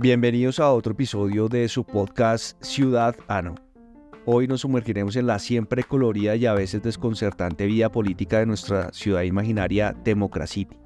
Bienvenidos 0.00 0.60
a 0.60 0.70
otro 0.70 0.92
episodio 0.92 1.48
de 1.48 1.68
su 1.68 1.82
podcast 1.82 2.56
Ciudad 2.62 3.16
Ano. 3.26 3.56
Hoy 4.26 4.46
nos 4.46 4.60
sumergiremos 4.60 5.16
en 5.16 5.26
la 5.26 5.40
siempre 5.40 5.82
colorida 5.82 6.36
y 6.36 6.46
a 6.46 6.54
veces 6.54 6.84
desconcertante 6.84 7.66
vida 7.66 7.90
política 7.90 8.38
de 8.38 8.46
nuestra 8.46 8.92
ciudad 8.92 9.22
imaginaria 9.22 9.96
Democracity. 10.04 10.76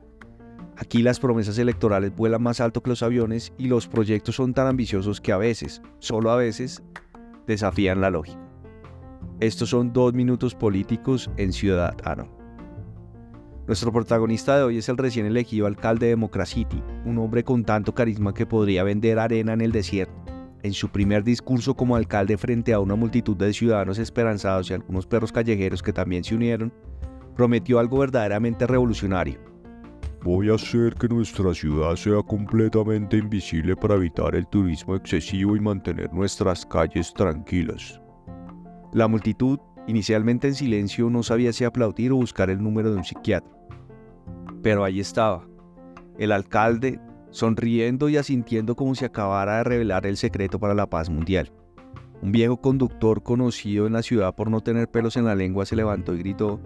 Aquí 0.78 1.02
las 1.02 1.20
promesas 1.20 1.58
electorales 1.58 2.16
vuelan 2.16 2.42
más 2.42 2.62
alto 2.62 2.82
que 2.82 2.88
los 2.88 3.02
aviones 3.02 3.52
y 3.58 3.66
los 3.66 3.86
proyectos 3.86 4.36
son 4.36 4.54
tan 4.54 4.66
ambiciosos 4.66 5.20
que 5.20 5.32
a 5.32 5.36
veces, 5.36 5.82
solo 5.98 6.30
a 6.30 6.36
veces, 6.36 6.82
desafían 7.46 8.00
la 8.00 8.08
lógica. 8.08 8.40
Estos 9.40 9.68
son 9.68 9.92
dos 9.92 10.14
minutos 10.14 10.54
políticos 10.54 11.28
en 11.36 11.52
Ciudad 11.52 11.94
Ano. 12.04 12.41
Nuestro 13.72 13.90
protagonista 13.90 14.54
de 14.54 14.64
hoy 14.64 14.76
es 14.76 14.90
el 14.90 14.98
recién 14.98 15.24
elegido 15.24 15.66
alcalde 15.66 16.04
de 16.04 16.10
Democracity, 16.10 16.82
un 17.06 17.16
hombre 17.16 17.42
con 17.42 17.64
tanto 17.64 17.94
carisma 17.94 18.34
que 18.34 18.44
podría 18.44 18.84
vender 18.84 19.18
arena 19.18 19.54
en 19.54 19.62
el 19.62 19.72
desierto. 19.72 20.12
En 20.62 20.74
su 20.74 20.90
primer 20.90 21.24
discurso 21.24 21.72
como 21.74 21.96
alcalde 21.96 22.36
frente 22.36 22.74
a 22.74 22.80
una 22.80 22.96
multitud 22.96 23.34
de 23.34 23.50
ciudadanos 23.50 23.98
esperanzados 23.98 24.70
y 24.70 24.74
algunos 24.74 25.06
perros 25.06 25.32
callejeros 25.32 25.82
que 25.82 25.94
también 25.94 26.22
se 26.22 26.34
unieron, 26.34 26.70
prometió 27.34 27.78
algo 27.78 28.00
verdaderamente 28.00 28.66
revolucionario. 28.66 29.38
Voy 30.22 30.50
a 30.50 30.56
hacer 30.56 30.94
que 30.96 31.08
nuestra 31.08 31.54
ciudad 31.54 31.96
sea 31.96 32.22
completamente 32.22 33.16
invisible 33.16 33.74
para 33.74 33.94
evitar 33.94 34.34
el 34.34 34.46
turismo 34.48 34.96
excesivo 34.96 35.56
y 35.56 35.60
mantener 35.60 36.12
nuestras 36.12 36.66
calles 36.66 37.10
tranquilas. 37.14 37.98
La 38.92 39.08
multitud 39.08 39.58
Inicialmente 39.88 40.46
en 40.46 40.54
silencio 40.54 41.10
no 41.10 41.22
sabía 41.24 41.52
si 41.52 41.64
aplaudir 41.64 42.12
o 42.12 42.16
buscar 42.16 42.50
el 42.50 42.62
número 42.62 42.92
de 42.92 42.98
un 42.98 43.04
psiquiatra. 43.04 43.50
Pero 44.62 44.84
ahí 44.84 45.00
estaba, 45.00 45.46
el 46.18 46.32
alcalde, 46.32 47.00
sonriendo 47.30 48.08
y 48.08 48.16
asintiendo 48.16 48.76
como 48.76 48.94
si 48.94 49.04
acabara 49.04 49.58
de 49.58 49.64
revelar 49.64 50.06
el 50.06 50.16
secreto 50.16 50.60
para 50.60 50.74
la 50.74 50.88
paz 50.88 51.10
mundial. 51.10 51.50
Un 52.20 52.30
viejo 52.30 52.60
conductor 52.60 53.22
conocido 53.22 53.86
en 53.86 53.94
la 53.94 54.02
ciudad 54.02 54.34
por 54.34 54.50
no 54.50 54.60
tener 54.60 54.88
pelos 54.88 55.16
en 55.16 55.24
la 55.24 55.34
lengua 55.34 55.66
se 55.66 55.74
levantó 55.74 56.14
y 56.14 56.18
gritó, 56.18 56.60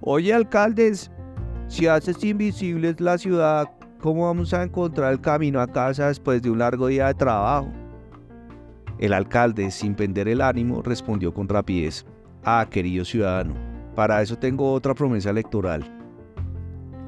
Oye 0.00 0.32
alcaldes, 0.32 1.10
si 1.66 1.86
haces 1.86 2.22
invisibles 2.24 3.00
la 3.00 3.18
ciudad, 3.18 3.70
¿cómo 4.00 4.26
vamos 4.26 4.54
a 4.54 4.62
encontrar 4.62 5.12
el 5.12 5.20
camino 5.20 5.60
a 5.60 5.66
casa 5.66 6.08
después 6.08 6.40
de 6.40 6.50
un 6.50 6.60
largo 6.60 6.86
día 6.86 7.08
de 7.08 7.14
trabajo? 7.14 7.68
El 8.98 9.12
alcalde, 9.12 9.70
sin 9.70 9.94
perder 9.94 10.28
el 10.28 10.40
ánimo, 10.40 10.80
respondió 10.82 11.34
con 11.34 11.48
rapidez, 11.48 12.06
Ah, 12.44 12.66
querido 12.70 13.04
ciudadano, 13.04 13.54
para 13.94 14.22
eso 14.22 14.38
tengo 14.38 14.72
otra 14.72 14.94
promesa 14.94 15.30
electoral. 15.30 15.97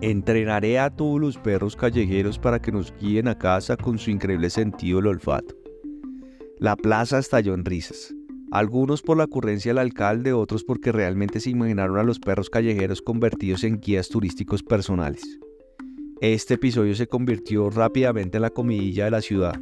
Entrenaré 0.03 0.79
a 0.79 0.91
todos 0.91 1.21
los 1.21 1.37
perros 1.37 1.77
callejeros 1.77 2.39
para 2.39 2.61
que 2.61 2.73
nos 2.73 2.95
guíen 2.99 3.29
a 3.29 3.37
casa 3.37 3.77
con 3.77 3.99
su 3.99 4.11
increíble 4.11 4.49
sentido 4.49 4.99
del 4.99 5.09
olfato. 5.09 5.55
La 6.59 6.77
plaza 6.77 7.19
estalló 7.19 7.55
en 7.55 7.65
risas. 7.65 8.15
Algunos 8.51 9.03
por 9.03 9.17
la 9.17 9.25
ocurrencia 9.25 9.71
del 9.71 9.79
alcalde, 9.79 10.33
otros 10.33 10.65
porque 10.65 10.91
realmente 10.91 11.39
se 11.41 11.51
imaginaron 11.51 11.99
a 11.99 12.03
los 12.03 12.19
perros 12.19 12.51
callejeros 12.51 13.03
convertidos 13.03 13.63
en 13.65 13.79
guías 13.79 14.09
turísticos 14.09 14.63
personales. 14.63 15.39
Este 16.21 16.55
episodio 16.55 16.95
se 16.95 17.07
convirtió 17.07 17.71
rápidamente 17.71 18.39
en 18.39 18.43
la 18.43 18.51
comidilla 18.51 19.05
de 19.05 19.11
la 19.11 19.21
ciudad, 19.21 19.61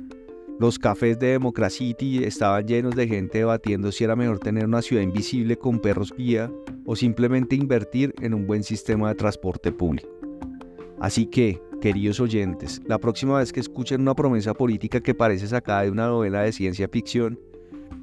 los 0.59 0.77
cafés 0.77 1.21
de 1.21 1.29
Democracity 1.29 2.25
estaban 2.25 2.67
llenos 2.67 2.97
de 2.97 3.07
gente 3.07 3.39
debatiendo 3.39 3.93
si 3.93 4.03
era 4.03 4.17
mejor 4.17 4.41
tener 4.41 4.65
una 4.65 4.83
ciudad 4.83 5.05
invisible 5.05 5.57
con 5.57 5.79
perros 5.79 6.13
guía 6.13 6.51
o 6.85 6.97
simplemente 6.97 7.55
invertir 7.55 8.13
en 8.21 8.35
un 8.35 8.45
buen 8.45 8.65
sistema 8.65 9.09
de 9.09 9.15
transporte 9.15 9.71
público. 9.71 10.18
Así 11.01 11.27
que, 11.27 11.61
queridos 11.81 12.21
oyentes, 12.21 12.81
la 12.87 12.99
próxima 12.99 13.39
vez 13.39 13.53
que 13.53 13.61
escuchen 13.61 14.01
una 14.01 14.15
promesa 14.15 14.55
política 14.55 15.01
que 15.01 15.15
parece 15.15 15.47
sacada 15.47 15.83
de 15.83 15.91
una 15.91 16.09
novela 16.09 16.43
de 16.43 16.53
ciencia 16.53 16.89
ficción, 16.89 17.39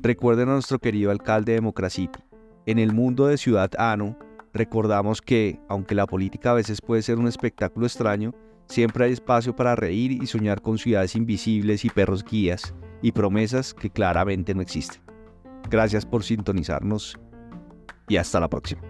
recuerden 0.01 0.49
a 0.49 0.53
nuestro 0.53 0.79
querido 0.79 1.11
alcalde 1.11 1.51
de 1.51 1.57
Democracity. 1.57 2.19
En 2.65 2.79
el 2.79 2.93
mundo 2.93 3.27
de 3.27 3.37
Ciudad 3.37 3.71
Ano, 3.77 4.17
recordamos 4.53 5.21
que, 5.21 5.59
aunque 5.67 5.95
la 5.95 6.07
política 6.07 6.51
a 6.51 6.55
veces 6.55 6.81
puede 6.81 7.01
ser 7.01 7.17
un 7.17 7.27
espectáculo 7.27 7.85
extraño, 7.85 8.33
Siempre 8.67 9.05
hay 9.05 9.13
espacio 9.13 9.55
para 9.55 9.75
reír 9.75 10.11
y 10.11 10.25
soñar 10.27 10.61
con 10.61 10.77
ciudades 10.77 11.15
invisibles 11.15 11.85
y 11.85 11.89
perros 11.89 12.23
guías 12.23 12.73
y 13.01 13.11
promesas 13.11 13.73
que 13.73 13.89
claramente 13.89 14.55
no 14.55 14.61
existen. 14.61 15.01
Gracias 15.69 16.05
por 16.05 16.23
sintonizarnos 16.23 17.19
y 18.07 18.17
hasta 18.17 18.39
la 18.39 18.49
próxima. 18.49 18.81